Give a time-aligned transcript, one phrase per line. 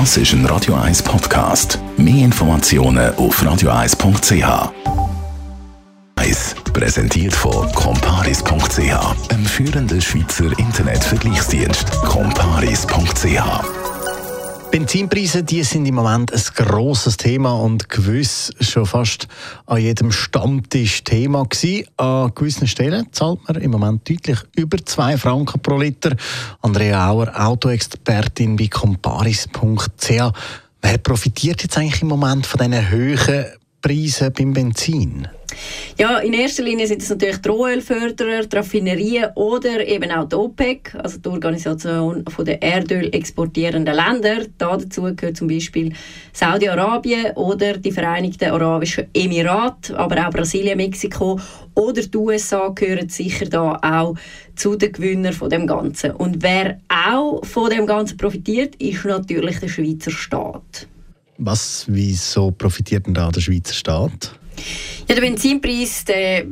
[0.00, 1.78] Das ist ein Radio 1 Podcast.
[1.96, 4.72] Mehr Informationen auf radio1.ch.
[6.16, 11.92] 1 präsentiert von comparis.ch, einem führenden Schweizer Internetvergleichsdienst.
[12.08, 13.83] comparis.ch
[14.74, 19.28] Benzinpreise, die sind im Moment ein grosses Thema und gewiss schon fast
[19.66, 21.86] an jedem Stammtisch Thema gewesen.
[21.96, 26.16] An gewissen Stellen zahlt man im Moment deutlich über 2 Franken pro Liter.
[26.60, 30.10] Andrea Auer, Autoexpertin bei comparis.ch.
[30.82, 33.44] Wer profitiert jetzt eigentlich im Moment von diesen hohen
[33.80, 35.28] Preisen beim Benzin?
[35.96, 40.34] Ja, in erster Linie sind es natürlich die Rohölförderer, die Raffinerien oder eben auch die
[40.34, 44.46] OPEC, also die Organisation der Erdöl exportierenden Länder.
[44.58, 45.92] Da dazu gehört zum Beispiel
[46.32, 51.38] Saudi-Arabien oder die Vereinigten Arabischen Emirate, aber auch Brasilien, Mexiko
[51.74, 54.16] oder die USA gehören sicher da auch
[54.56, 56.12] zu den Gewinnern von dem Ganzen.
[56.12, 60.86] Und wer auch von dem Ganzen profitiert, ist natürlich der Schweizer Staat.
[61.38, 64.38] Was, wieso profitiert denn da der Schweizer Staat?
[65.08, 66.44] Ja, der Benzinpreis der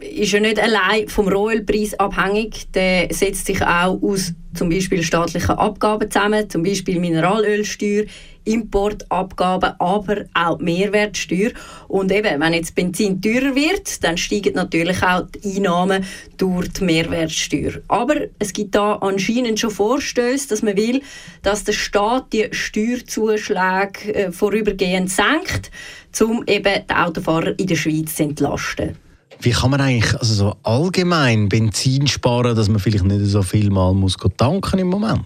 [0.00, 2.70] ist ja nicht allein vom Rohölpreis abhängig.
[2.72, 8.04] Der setzt sich auch aus zum Beispiel staatlichen Abgaben zusammen, zum Beispiel Mineralölsteuer,
[8.44, 11.50] Importabgaben, aber auch Mehrwertsteuer.
[11.86, 16.04] Und eben, wenn jetzt Benzin teurer wird, dann steigen natürlich auch die Einnahmen
[16.38, 17.82] durch die Mehrwertsteuer.
[17.88, 21.02] Aber es gibt da anscheinend schon Vorstöße, dass man will,
[21.42, 25.70] dass der Staat die Steuerzuschläge äh, vorübergehend senkt,
[26.20, 29.07] um eben die Autofahrer in der Schweiz zu entlasten.
[29.40, 33.70] Wie kann man eigentlich also so allgemein Benzin sparen, dass man vielleicht nicht so viel
[33.70, 35.24] mal muss tanken im Moment?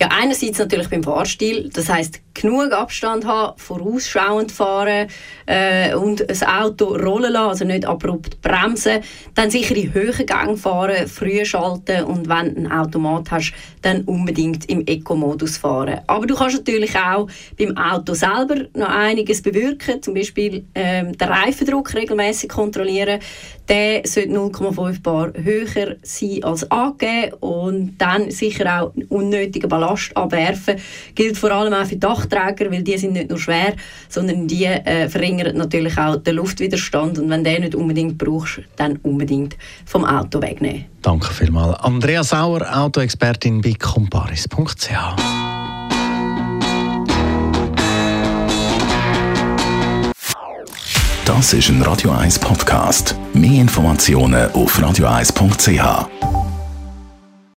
[0.00, 5.08] Ja, einerseits natürlich beim Fahrstil, das heißt genug Abstand haben, vorausschauend fahren
[5.46, 9.00] äh, und das Auto rollen lassen, also nicht abrupt bremsen.
[9.34, 14.02] Dann sicher in höheren Gang fahren, früh schalten und wenn du ein Automat hast, dann
[14.02, 16.00] unbedingt im Eco-Modus fahren.
[16.06, 17.28] Aber du kannst natürlich auch
[17.58, 23.20] beim Auto selber noch einiges bewirken, zum Beispiel ähm, den Reifendruck regelmäßig kontrollieren.
[23.68, 30.76] Der sollte 0,5 Bar höher sein als angegeben und dann sicher auch unnötigen Ballast abwerfen.
[31.14, 33.74] Gilt vor allem auch für Dachträger, weil die sind nicht nur schwer,
[34.08, 38.60] sondern die äh, verringern natürlich auch den Luftwiderstand und wenn du den nicht unbedingt brauchst,
[38.76, 40.86] dann unbedingt vom Auto wegnehmen.
[41.02, 41.80] Danke vielmals.
[41.80, 44.88] Andrea Sauer, Autoexpertin bei comparis.ch.
[51.28, 53.14] Das ist ein Radio 1 Podcast.
[53.34, 56.27] Mehr Informationen auf radio1.ch.